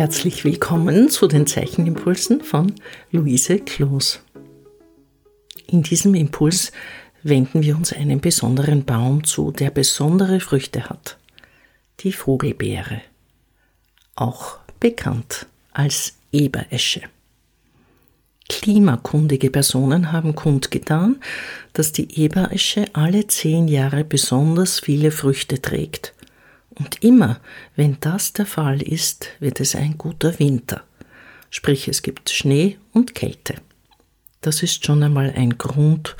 Herzlich 0.00 0.44
willkommen 0.44 1.10
zu 1.10 1.26
den 1.26 1.46
Zeichenimpulsen 1.46 2.40
von 2.40 2.72
Luise 3.12 3.58
Kloos. 3.58 4.20
In 5.66 5.82
diesem 5.82 6.14
Impuls 6.14 6.72
wenden 7.22 7.60
wir 7.60 7.76
uns 7.76 7.92
einem 7.92 8.18
besonderen 8.18 8.86
Baum 8.86 9.24
zu, 9.24 9.50
der 9.50 9.68
besondere 9.68 10.40
Früchte 10.40 10.88
hat. 10.88 11.18
Die 12.00 12.12
Vogelbeere, 12.12 13.02
auch 14.14 14.56
bekannt 14.80 15.44
als 15.74 16.14
Eberesche. 16.32 17.02
Klimakundige 18.48 19.50
Personen 19.50 20.12
haben 20.12 20.34
kundgetan, 20.34 21.20
dass 21.74 21.92
die 21.92 22.18
Eberesche 22.18 22.86
alle 22.94 23.26
zehn 23.26 23.68
Jahre 23.68 24.04
besonders 24.04 24.80
viele 24.80 25.10
Früchte 25.10 25.60
trägt 25.60 26.14
und 26.80 27.04
immer, 27.04 27.40
wenn 27.76 27.98
das 28.00 28.32
der 28.32 28.46
Fall 28.46 28.80
ist, 28.80 29.28
wird 29.38 29.60
es 29.60 29.74
ein 29.74 29.98
guter 29.98 30.38
Winter. 30.38 30.82
Sprich, 31.50 31.88
es 31.88 32.00
gibt 32.00 32.30
Schnee 32.30 32.78
und 32.94 33.14
Kälte. 33.14 33.56
Das 34.40 34.62
ist 34.62 34.86
schon 34.86 35.02
einmal 35.02 35.30
ein 35.36 35.58
Grund, 35.58 36.16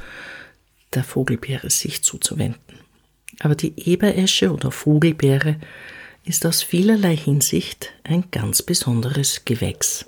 der 0.92 1.02
Vogelbeere 1.02 1.70
sich 1.70 2.02
zuzuwenden. 2.02 2.60
Aber 3.38 3.54
die 3.54 3.72
Eberesche 3.88 4.52
oder 4.52 4.70
Vogelbeere 4.70 5.56
ist 6.24 6.44
aus 6.44 6.62
vielerlei 6.62 7.16
Hinsicht 7.16 7.94
ein 8.04 8.24
ganz 8.30 8.60
besonderes 8.60 9.46
Gewächs. 9.46 10.04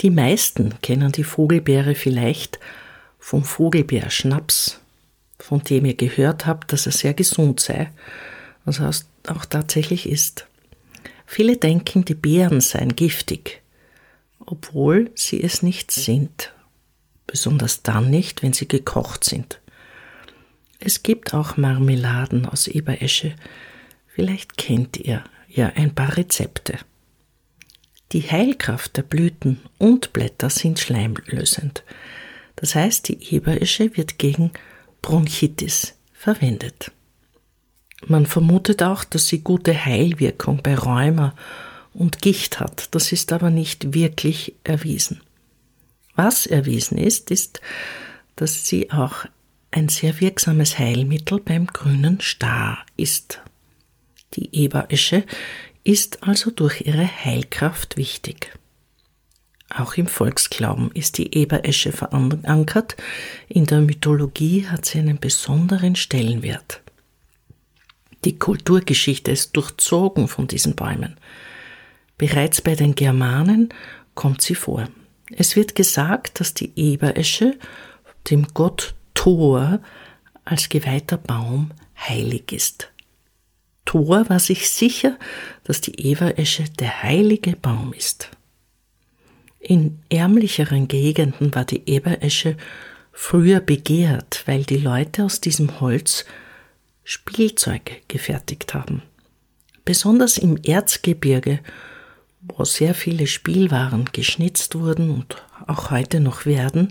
Die 0.00 0.10
meisten 0.10 0.74
kennen 0.82 1.12
die 1.12 1.22
Vogelbeere 1.22 1.94
vielleicht 1.94 2.58
vom 3.20 3.44
Vogelbeerschnaps, 3.44 4.80
von 5.38 5.62
dem 5.62 5.84
ihr 5.84 5.94
gehört 5.94 6.44
habt, 6.44 6.72
dass 6.72 6.86
er 6.86 6.92
sehr 6.92 7.14
gesund 7.14 7.60
sei 7.60 7.92
was 8.66 9.06
auch 9.28 9.44
tatsächlich 9.44 10.08
ist. 10.08 10.46
Viele 11.26 11.56
denken, 11.56 12.04
die 12.04 12.14
Beeren 12.14 12.60
seien 12.60 12.94
giftig, 12.94 13.62
obwohl 14.40 15.10
sie 15.14 15.42
es 15.42 15.62
nicht 15.62 15.90
sind, 15.90 16.52
besonders 17.26 17.82
dann 17.82 18.10
nicht, 18.10 18.42
wenn 18.42 18.52
sie 18.52 18.68
gekocht 18.68 19.24
sind. 19.24 19.60
Es 20.78 21.02
gibt 21.02 21.34
auch 21.34 21.56
Marmeladen 21.56 22.46
aus 22.46 22.68
Eberesche, 22.68 23.34
vielleicht 24.06 24.56
kennt 24.56 24.96
ihr 24.98 25.24
ja 25.48 25.72
ein 25.74 25.94
paar 25.94 26.16
Rezepte. 26.16 26.78
Die 28.12 28.22
Heilkraft 28.22 28.96
der 28.96 29.02
Blüten 29.02 29.60
und 29.78 30.12
Blätter 30.12 30.48
sind 30.48 30.78
schleimlösend. 30.78 31.82
Das 32.54 32.74
heißt, 32.74 33.08
die 33.08 33.34
Eberesche 33.34 33.96
wird 33.96 34.18
gegen 34.18 34.52
Bronchitis 35.02 35.94
verwendet. 36.12 36.92
Man 38.04 38.26
vermutet 38.26 38.82
auch, 38.82 39.04
dass 39.04 39.28
sie 39.28 39.40
gute 39.40 39.72
Heilwirkung 39.84 40.62
bei 40.62 40.74
Rheuma 40.74 41.34
und 41.94 42.20
Gicht 42.20 42.60
hat. 42.60 42.94
Das 42.94 43.12
ist 43.12 43.32
aber 43.32 43.50
nicht 43.50 43.94
wirklich 43.94 44.54
erwiesen. 44.64 45.20
Was 46.14 46.46
erwiesen 46.46 46.98
ist, 46.98 47.30
ist, 47.30 47.60
dass 48.36 48.66
sie 48.66 48.90
auch 48.90 49.24
ein 49.70 49.88
sehr 49.88 50.20
wirksames 50.20 50.78
Heilmittel 50.78 51.40
beim 51.40 51.66
grünen 51.66 52.20
Star 52.20 52.84
ist. 52.96 53.40
Die 54.34 54.54
Eberesche 54.54 55.24
ist 55.84 56.22
also 56.22 56.50
durch 56.50 56.82
ihre 56.82 57.06
Heilkraft 57.06 57.96
wichtig. 57.96 58.52
Auch 59.74 59.94
im 59.94 60.06
Volksglauben 60.06 60.90
ist 60.92 61.18
die 61.18 61.34
Eberesche 61.36 61.92
verankert, 61.92 62.96
in 63.48 63.66
der 63.66 63.80
Mythologie 63.80 64.66
hat 64.66 64.84
sie 64.84 64.98
einen 64.98 65.18
besonderen 65.18 65.96
Stellenwert. 65.96 66.82
Die 68.24 68.38
Kulturgeschichte 68.38 69.30
ist 69.30 69.56
durchzogen 69.56 70.28
von 70.28 70.46
diesen 70.46 70.74
Bäumen. 70.74 71.16
Bereits 72.18 72.60
bei 72.62 72.74
den 72.74 72.94
Germanen 72.94 73.68
kommt 74.14 74.42
sie 74.42 74.54
vor. 74.54 74.88
Es 75.30 75.56
wird 75.56 75.74
gesagt, 75.74 76.40
dass 76.40 76.54
die 76.54 76.72
Eberesche 76.76 77.58
dem 78.30 78.46
Gott 78.54 78.94
Thor 79.14 79.80
als 80.44 80.68
geweihter 80.68 81.18
Baum 81.18 81.72
heilig 81.96 82.52
ist. 82.52 82.90
Thor 83.84 84.28
war 84.28 84.40
sich 84.40 84.70
sicher, 84.70 85.18
dass 85.64 85.80
die 85.80 86.06
Eberesche 86.06 86.64
der 86.64 87.02
heilige 87.02 87.56
Baum 87.56 87.92
ist. 87.92 88.30
In 89.60 90.00
ärmlicheren 90.10 90.88
Gegenden 90.88 91.54
war 91.54 91.64
die 91.64 91.88
Eberesche 91.88 92.56
früher 93.12 93.60
begehrt, 93.60 94.42
weil 94.46 94.64
die 94.64 94.76
Leute 94.76 95.24
aus 95.24 95.40
diesem 95.40 95.80
Holz 95.80 96.24
Spielzeug 97.08 98.02
gefertigt 98.08 98.74
haben. 98.74 99.00
Besonders 99.84 100.38
im 100.38 100.56
Erzgebirge, 100.56 101.60
wo 102.40 102.64
sehr 102.64 102.94
viele 102.94 103.28
Spielwaren 103.28 104.06
geschnitzt 104.06 104.74
wurden 104.74 105.10
und 105.10 105.36
auch 105.68 105.92
heute 105.92 106.18
noch 106.18 106.46
werden, 106.46 106.90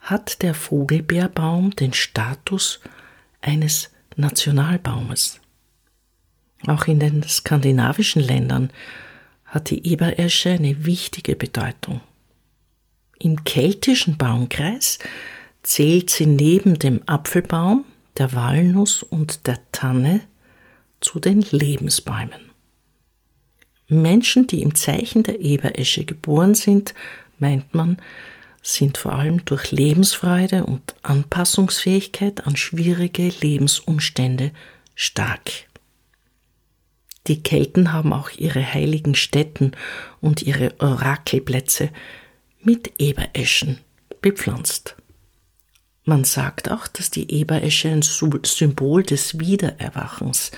hat 0.00 0.42
der 0.42 0.54
Vogelbeerbaum 0.54 1.70
den 1.70 1.92
Status 1.92 2.80
eines 3.40 3.90
Nationalbaumes. 4.16 5.40
Auch 6.66 6.88
in 6.88 6.98
den 6.98 7.22
skandinavischen 7.22 8.22
Ländern 8.22 8.70
hat 9.44 9.70
die 9.70 9.86
Eberesche 9.86 10.50
eine 10.50 10.84
wichtige 10.84 11.36
Bedeutung. 11.36 12.00
Im 13.20 13.44
keltischen 13.44 14.18
Baumkreis 14.18 14.98
zählt 15.62 16.10
sie 16.10 16.26
neben 16.26 16.80
dem 16.80 17.02
Apfelbaum 17.06 17.84
der 18.18 18.32
Walnuss 18.32 19.02
und 19.02 19.46
der 19.46 19.58
Tanne 19.72 20.20
zu 21.00 21.18
den 21.18 21.42
Lebensbäumen. 21.42 22.50
Menschen, 23.88 24.46
die 24.46 24.62
im 24.62 24.74
Zeichen 24.74 25.22
der 25.22 25.40
Eberesche 25.40 26.04
geboren 26.04 26.54
sind, 26.54 26.94
meint 27.38 27.74
man, 27.74 27.98
sind 28.62 28.96
vor 28.96 29.12
allem 29.12 29.44
durch 29.44 29.72
Lebensfreude 29.72 30.64
und 30.64 30.94
Anpassungsfähigkeit 31.02 32.46
an 32.46 32.56
schwierige 32.56 33.28
Lebensumstände 33.40 34.52
stark. 34.94 35.50
Die 37.26 37.42
Kelten 37.42 37.92
haben 37.92 38.12
auch 38.12 38.30
ihre 38.30 38.64
heiligen 38.64 39.14
Stätten 39.14 39.72
und 40.20 40.42
ihre 40.42 40.74
Orakelplätze 40.80 41.90
mit 42.62 43.00
Ebereschen 43.00 43.78
bepflanzt. 44.20 44.96
Man 46.04 46.24
sagt 46.24 46.70
auch, 46.70 46.88
dass 46.88 47.10
die 47.10 47.32
Eberesche 47.32 47.88
ein 47.88 48.02
Symbol 48.02 49.04
des 49.04 49.38
Wiedererwachens 49.38 50.50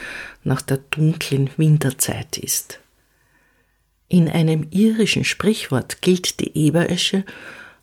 nach 0.43 0.63
der 0.63 0.79
dunklen 0.79 1.51
Winterzeit 1.59 2.39
ist. 2.39 2.81
In 4.09 4.29
einem 4.29 4.69
irischen 4.71 5.25
Sprichwort 5.25 6.01
gilt 6.01 6.41
die 6.41 6.57
Eberesche 6.57 7.25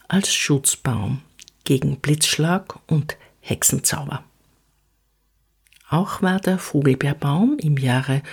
als 0.08 0.34
Schutzbaum 0.34 1.22
gegen 1.64 1.98
Blitzschlag 1.98 2.80
und 2.88 3.18
Hexenzauber. 3.42 4.24
Auch 5.90 6.22
war 6.22 6.40
der 6.40 6.58
Vogelbeerbaum 6.58 7.58
im 7.60 7.78
Jahre 7.78 8.24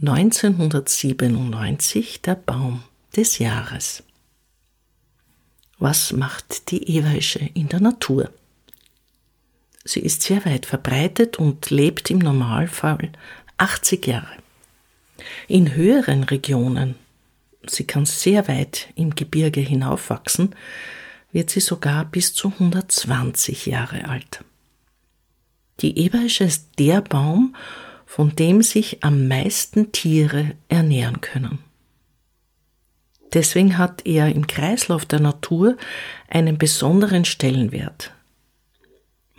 1997 0.00 2.22
der 2.22 2.34
Baum 2.34 2.82
des 3.14 3.38
Jahres. 3.38 4.02
Was 5.78 6.12
macht 6.12 6.70
die 6.70 6.96
Eberesche 6.96 7.50
in 7.54 7.68
der 7.68 7.80
Natur? 7.80 8.30
Sie 9.84 10.00
ist 10.00 10.22
sehr 10.22 10.44
weit 10.44 10.66
verbreitet 10.66 11.38
und 11.38 11.70
lebt 11.70 12.10
im 12.10 12.18
Normalfall 12.18 13.10
80 13.58 14.06
Jahre. 14.06 14.36
In 15.48 15.74
höheren 15.74 16.24
Regionen, 16.24 16.94
sie 17.66 17.84
kann 17.84 18.06
sehr 18.06 18.48
weit 18.48 18.88
im 18.94 19.14
Gebirge 19.14 19.60
hinaufwachsen, 19.60 20.54
wird 21.32 21.50
sie 21.50 21.60
sogar 21.60 22.04
bis 22.04 22.34
zu 22.34 22.48
120 22.48 23.66
Jahre 23.66 24.08
alt. 24.08 24.44
Die 25.80 25.98
Eberische 25.98 26.44
ist 26.44 26.78
der 26.78 27.00
Baum, 27.00 27.56
von 28.06 28.36
dem 28.36 28.62
sich 28.62 29.02
am 29.02 29.26
meisten 29.26 29.90
Tiere 29.90 30.52
ernähren 30.68 31.20
können. 31.20 31.58
Deswegen 33.32 33.78
hat 33.78 34.04
er 34.06 34.28
im 34.28 34.46
Kreislauf 34.46 35.06
der 35.06 35.20
Natur 35.20 35.78
einen 36.28 36.58
besonderen 36.58 37.24
Stellenwert. 37.24 38.12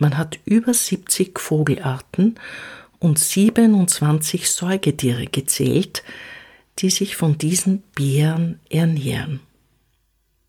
Man 0.04 0.18
hat 0.18 0.38
über 0.44 0.74
70 0.74 1.40
Vogelarten 1.40 2.34
und 2.98 3.18
27 3.18 4.50
Säugetiere 4.50 5.24
gezählt, 5.24 6.02
die 6.78 6.90
sich 6.90 7.16
von 7.16 7.38
diesen 7.38 7.80
Beeren 7.94 8.60
ernähren. 8.68 9.40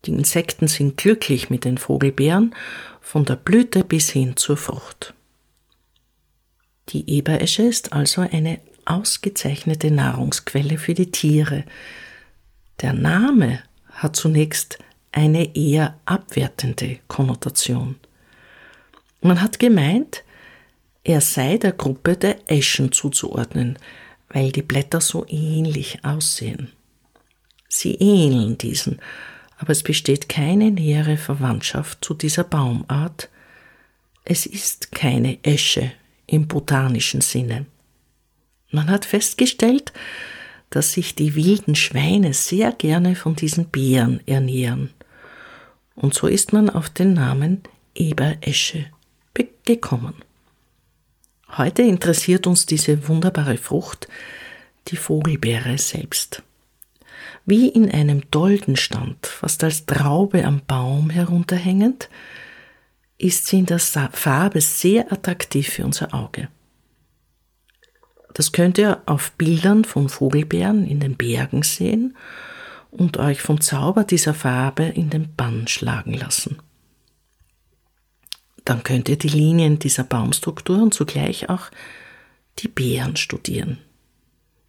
Die 0.04 0.10
Insekten 0.10 0.68
sind 0.68 0.98
glücklich 0.98 1.48
mit 1.48 1.64
den 1.64 1.78
Vogelbeeren, 1.78 2.54
von 3.00 3.24
der 3.24 3.36
Blüte 3.36 3.82
bis 3.82 4.10
hin 4.10 4.36
zur 4.36 4.58
Frucht. 4.58 5.14
Die 6.90 7.08
Eberesche 7.08 7.62
ist 7.62 7.94
also 7.94 8.20
eine 8.30 8.60
ausgezeichnete 8.84 9.90
Nahrungsquelle 9.90 10.76
für 10.76 10.92
die 10.92 11.10
Tiere. 11.10 11.64
Der 12.82 12.92
Name 12.92 13.60
hat 13.88 14.16
zunächst 14.16 14.78
eine 15.12 15.56
eher 15.56 15.98
abwertende 16.04 16.98
Konnotation. 17.08 17.96
Man 19.26 19.42
hat 19.42 19.58
gemeint, 19.58 20.22
er 21.02 21.20
sei 21.20 21.58
der 21.58 21.72
Gruppe 21.72 22.16
der 22.16 22.48
Eschen 22.48 22.92
zuzuordnen, 22.92 23.76
weil 24.28 24.52
die 24.52 24.62
Blätter 24.62 25.00
so 25.00 25.26
ähnlich 25.28 26.04
aussehen. 26.04 26.70
Sie 27.68 27.96
ähneln 27.96 28.56
diesen, 28.56 29.00
aber 29.58 29.70
es 29.70 29.82
besteht 29.82 30.28
keine 30.28 30.70
nähere 30.70 31.16
Verwandtschaft 31.16 32.04
zu 32.04 32.14
dieser 32.14 32.44
Baumart. 32.44 33.28
Es 34.24 34.46
ist 34.46 34.92
keine 34.92 35.42
Esche 35.42 35.90
im 36.28 36.46
botanischen 36.46 37.20
Sinne. 37.20 37.66
Man 38.70 38.88
hat 38.88 39.04
festgestellt, 39.04 39.92
dass 40.70 40.92
sich 40.92 41.16
die 41.16 41.34
wilden 41.34 41.74
Schweine 41.74 42.32
sehr 42.32 42.70
gerne 42.70 43.16
von 43.16 43.34
diesen 43.34 43.70
Beeren 43.70 44.20
ernähren. 44.28 44.90
Und 45.96 46.14
so 46.14 46.28
ist 46.28 46.52
man 46.52 46.70
auf 46.70 46.90
den 46.90 47.14
Namen 47.14 47.62
Eberesche 47.96 48.86
gekommen. 49.66 50.14
Heute 51.56 51.82
interessiert 51.82 52.46
uns 52.46 52.64
diese 52.66 53.08
wunderbare 53.08 53.58
Frucht, 53.58 54.08
die 54.88 54.96
Vogelbeere 54.96 55.76
selbst. 55.78 56.42
Wie 57.44 57.68
in 57.68 57.90
einem 57.90 58.28
Doldenstand, 58.30 59.26
fast 59.26 59.62
als 59.62 59.86
Traube 59.86 60.44
am 60.44 60.62
Baum 60.66 61.10
herunterhängend, 61.10 62.08
ist 63.18 63.46
sie 63.46 63.60
in 63.60 63.66
der 63.66 63.78
Farbe 63.78 64.60
sehr 64.60 65.12
attraktiv 65.12 65.68
für 65.68 65.84
unser 65.84 66.12
Auge. 66.12 66.48
Das 68.34 68.52
könnt 68.52 68.76
ihr 68.76 69.02
auf 69.06 69.32
Bildern 69.32 69.84
von 69.84 70.08
Vogelbeeren 70.08 70.86
in 70.86 71.00
den 71.00 71.16
Bergen 71.16 71.62
sehen 71.62 72.16
und 72.90 73.16
euch 73.16 73.40
vom 73.40 73.60
Zauber 73.60 74.04
dieser 74.04 74.34
Farbe 74.34 74.84
in 74.84 75.08
den 75.08 75.34
Bann 75.34 75.68
schlagen 75.68 76.12
lassen. 76.12 76.58
Dann 78.66 78.82
könnt 78.82 79.08
ihr 79.08 79.16
die 79.16 79.28
Linien 79.28 79.78
dieser 79.78 80.02
Baumstruktur 80.02 80.82
und 80.82 80.92
zugleich 80.92 81.48
auch 81.48 81.70
die 82.58 82.68
Beeren 82.68 83.16
studieren. 83.16 83.78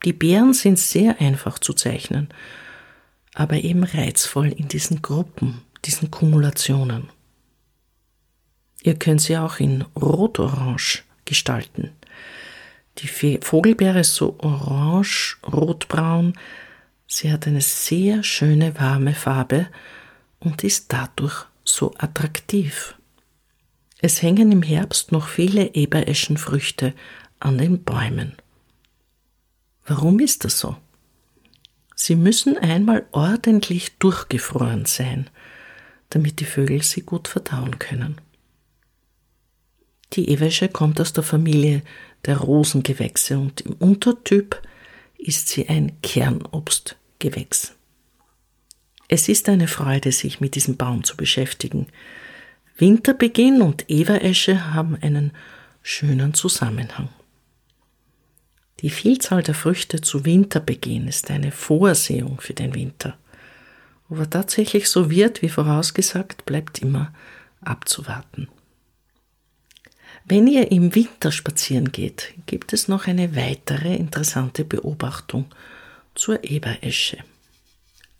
Die 0.06 0.14
Beeren 0.14 0.54
sind 0.54 0.78
sehr 0.78 1.20
einfach 1.20 1.58
zu 1.58 1.74
zeichnen, 1.74 2.30
aber 3.34 3.56
eben 3.56 3.84
reizvoll 3.84 4.50
in 4.50 4.68
diesen 4.68 5.02
Gruppen, 5.02 5.64
diesen 5.84 6.12
Kumulationen. 6.12 7.10
Ihr 8.84 8.94
könnt 9.00 9.22
sie 9.22 9.36
auch 9.36 9.60
in 9.60 9.82
Rot-Orange 10.00 11.04
gestalten. 11.26 11.90
Die 13.00 13.40
Vogelbeere 13.42 14.02
ist 14.02 14.14
so 14.14 14.36
orange, 14.40 15.38
rotbraun. 15.52 16.34
Sie 17.08 17.32
hat 17.32 17.48
eine 17.48 17.62
sehr 17.62 18.22
schöne 18.22 18.80
warme 18.80 19.16
Farbe 19.16 19.68
und 20.40 20.64
ist 20.64 20.94
dadurch 20.94 21.46
so 21.64 21.96
attraktiv. 21.98 22.94
Es 24.00 24.22
hängen 24.22 24.52
im 24.52 24.62
Herbst 24.62 25.12
noch 25.12 25.28
viele 25.28 25.74
Ebereschenfrüchte 25.74 26.94
an 27.40 27.58
den 27.58 27.84
Bäumen. 27.84 28.34
Warum 29.86 30.20
ist 30.20 30.44
das 30.44 30.60
so? 30.60 30.76
Sie 31.96 32.16
müssen 32.16 32.58
einmal 32.58 33.08
ordentlich 33.12 33.98
durchgefroren 33.98 34.86
sein, 34.86 35.30
damit 36.10 36.40
die 36.40 36.46
Vögel 36.46 36.84
sie 36.84 37.02
gut 37.02 37.28
verdauen 37.28 37.80
können. 37.80 38.22
Die 40.14 40.30
Ewesche 40.30 40.70
kommt 40.70 41.02
aus 41.02 41.14
der 41.14 41.24
Familie 41.24 41.82
der 42.26 42.38
Rosengewächse 42.38 43.40
und 43.40 43.62
im 43.62 43.74
Untertyp 43.74 44.62
ist 45.18 45.48
sie 45.50 45.68
ein 45.68 46.00
Kernobstgewächs. 46.02 47.74
Es 49.08 49.28
ist 49.28 49.50
eine 49.50 49.68
Freude, 49.68 50.12
sich 50.12 50.40
mit 50.40 50.56
diesem 50.56 50.78
Baum 50.78 51.04
zu 51.04 51.18
beschäftigen. 51.18 51.88
Winterbeginn 52.80 53.64
und 53.64 53.90
Everesche 53.90 54.74
haben 54.74 54.96
einen 55.02 55.32
schönen 55.82 56.36
Zusammenhang. 56.36 57.10
Die 58.82 58.92
Vielzahl 58.92 59.42
der 59.42 59.56
Früchte 59.56 60.02
zu 60.02 60.26
Winterbeginn 60.26 61.08
ist 61.08 61.32
eine 61.32 61.52
Vorsehung 61.52 62.40
für 62.40 62.54
den 62.54 62.76
Winter. 62.76 63.18
Ob 64.10 64.20
er 64.20 64.30
tatsächlich 64.30 64.90
so 64.90 65.10
wird, 65.10 65.42
wie 65.42 65.50
vorausgesagt, 65.50 66.46
bleibt 66.46 66.78
immer 66.80 67.12
abzuwarten. 67.62 68.48
Wenn 70.26 70.46
ihr 70.46 70.72
im 70.72 70.94
Winter 70.94 71.32
spazieren 71.32 71.92
geht, 71.92 72.36
gibt 72.46 72.74
es 72.74 72.88
noch 72.88 73.08
eine 73.08 73.36
weitere 73.36 73.96
interessante 73.96 74.64
Beobachtung 74.64 75.46
zur 76.14 76.44
Eberesche. 76.44 77.18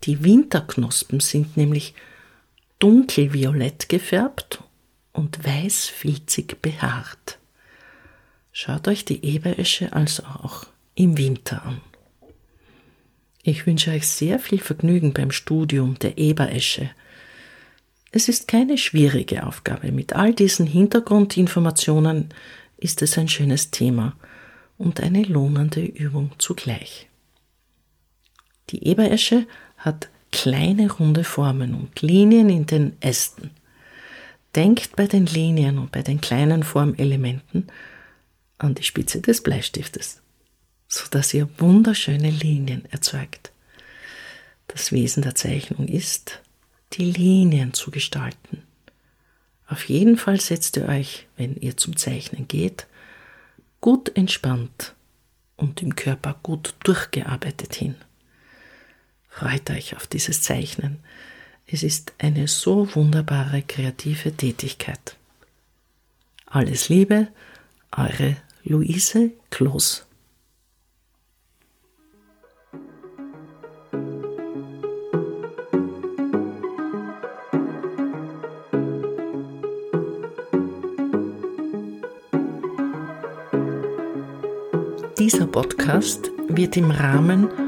Die 0.02 0.24
Winterknospen 0.24 1.20
sind 1.20 1.56
nämlich 1.56 1.94
dunkelviolett 2.78 3.88
gefärbt 3.88 4.62
und 5.12 5.44
weißfilzig 5.44 6.56
behaart. 6.62 7.38
Schaut 8.52 8.88
euch 8.88 9.04
die 9.04 9.24
Eberesche 9.24 9.92
also 9.92 10.24
auch 10.24 10.66
im 10.94 11.16
Winter 11.16 11.64
an. 11.64 11.80
Ich 13.42 13.66
wünsche 13.66 13.92
euch 13.92 14.06
sehr 14.06 14.38
viel 14.38 14.58
Vergnügen 14.58 15.12
beim 15.12 15.30
Studium 15.30 15.98
der 15.98 16.18
Eberesche. 16.18 16.90
Es 18.10 18.28
ist 18.28 18.48
keine 18.48 18.78
schwierige 18.78 19.46
Aufgabe. 19.46 19.92
Mit 19.92 20.14
all 20.14 20.34
diesen 20.34 20.66
Hintergrundinformationen 20.66 22.30
ist 22.76 23.02
es 23.02 23.16
ein 23.16 23.28
schönes 23.28 23.70
Thema 23.70 24.16
und 24.76 25.00
eine 25.00 25.22
lohnende 25.22 25.84
Übung 25.84 26.32
zugleich. 26.38 27.08
Die 28.70 28.86
Eberesche 28.86 29.46
hat 29.76 30.08
kleine 30.38 30.88
runde 30.88 31.24
Formen 31.24 31.74
und 31.74 32.00
Linien 32.00 32.48
in 32.48 32.64
den 32.64 32.96
Ästen. 33.02 33.50
Denkt 34.54 34.94
bei 34.94 35.08
den 35.08 35.26
Linien 35.26 35.78
und 35.78 35.90
bei 35.90 36.02
den 36.02 36.20
kleinen 36.20 36.62
Formelementen 36.62 37.66
an 38.58 38.76
die 38.76 38.84
Spitze 38.84 39.20
des 39.20 39.42
Bleistiftes, 39.42 40.22
sodass 40.86 41.34
ihr 41.34 41.48
wunderschöne 41.58 42.30
Linien 42.30 42.84
erzeugt. 42.92 43.50
Das 44.68 44.92
Wesen 44.92 45.24
der 45.24 45.34
Zeichnung 45.34 45.88
ist, 45.88 46.40
die 46.92 47.10
Linien 47.10 47.74
zu 47.74 47.90
gestalten. 47.90 48.62
Auf 49.66 49.88
jeden 49.88 50.16
Fall 50.16 50.40
setzt 50.40 50.76
ihr 50.76 50.88
euch, 50.88 51.26
wenn 51.36 51.56
ihr 51.56 51.76
zum 51.76 51.96
Zeichnen 51.96 52.46
geht, 52.46 52.86
gut 53.80 54.16
entspannt 54.16 54.94
und 55.56 55.82
im 55.82 55.96
Körper 55.96 56.38
gut 56.44 56.76
durchgearbeitet 56.84 57.74
hin. 57.74 57.96
Freut 59.38 59.70
euch 59.70 59.94
auf 59.94 60.08
dieses 60.08 60.42
Zeichnen. 60.42 60.98
Es 61.68 61.84
ist 61.84 62.12
eine 62.18 62.48
so 62.48 62.92
wunderbare 62.96 63.62
kreative 63.62 64.32
Tätigkeit. 64.32 65.14
Alles 66.46 66.88
Liebe, 66.88 67.28
eure 67.96 68.36
Luise 68.64 69.30
Kloß. 69.50 70.04
Dieser 85.16 85.46
Podcast 85.46 86.28
wird 86.48 86.76
im 86.76 86.90
Rahmen 86.90 87.67